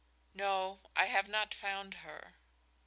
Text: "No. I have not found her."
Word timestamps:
"No. 0.33 0.79
I 0.95 1.05
have 1.05 1.27
not 1.27 1.53
found 1.53 1.93
her." 2.01 2.37